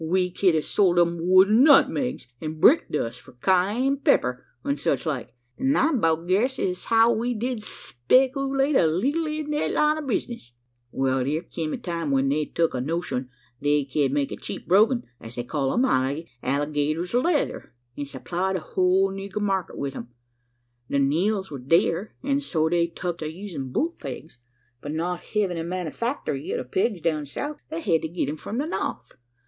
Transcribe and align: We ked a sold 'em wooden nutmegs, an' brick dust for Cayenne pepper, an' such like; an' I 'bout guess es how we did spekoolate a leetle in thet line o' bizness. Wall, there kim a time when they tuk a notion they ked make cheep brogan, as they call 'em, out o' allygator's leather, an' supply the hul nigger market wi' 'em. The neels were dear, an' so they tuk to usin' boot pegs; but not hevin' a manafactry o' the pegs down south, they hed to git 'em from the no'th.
We 0.03 0.31
ked 0.31 0.55
a 0.55 0.61
sold 0.63 0.97
'em 0.99 1.19
wooden 1.29 1.63
nutmegs, 1.63 2.25
an' 2.41 2.59
brick 2.59 2.89
dust 2.89 3.21
for 3.21 3.33
Cayenne 3.33 3.97
pepper, 3.97 4.47
an' 4.65 4.77
such 4.77 5.05
like; 5.05 5.35
an' 5.59 5.75
I 5.75 5.91
'bout 5.93 6.25
guess 6.27 6.57
es 6.57 6.85
how 6.85 7.13
we 7.13 7.35
did 7.35 7.59
spekoolate 7.59 8.75
a 8.83 8.87
leetle 8.87 9.27
in 9.27 9.51
thet 9.51 9.71
line 9.73 9.99
o' 9.99 10.01
bizness. 10.01 10.53
Wall, 10.91 11.23
there 11.23 11.43
kim 11.43 11.71
a 11.71 11.77
time 11.77 12.09
when 12.09 12.29
they 12.29 12.45
tuk 12.45 12.73
a 12.73 12.81
notion 12.81 13.29
they 13.59 13.85
ked 13.85 14.11
make 14.11 14.33
cheep 14.41 14.67
brogan, 14.67 15.03
as 15.19 15.35
they 15.35 15.43
call 15.43 15.71
'em, 15.71 15.85
out 15.85 16.17
o' 16.17 16.23
allygator's 16.43 17.13
leather, 17.13 17.75
an' 17.95 18.07
supply 18.07 18.53
the 18.53 18.59
hul 18.59 19.09
nigger 19.11 19.39
market 19.39 19.77
wi' 19.77 19.91
'em. 19.93 20.07
The 20.89 20.97
neels 20.97 21.51
were 21.51 21.59
dear, 21.59 22.15
an' 22.23 22.41
so 22.41 22.67
they 22.69 22.87
tuk 22.87 23.19
to 23.19 23.31
usin' 23.31 23.71
boot 23.71 23.99
pegs; 23.99 24.39
but 24.81 24.93
not 24.93 25.19
hevin' 25.19 25.57
a 25.59 25.63
manafactry 25.63 26.51
o' 26.55 26.57
the 26.57 26.63
pegs 26.63 27.01
down 27.01 27.27
south, 27.27 27.59
they 27.69 27.81
hed 27.81 28.01
to 28.01 28.07
git 28.07 28.29
'em 28.29 28.37
from 28.37 28.57
the 28.57 28.65
no'th. 28.65 29.13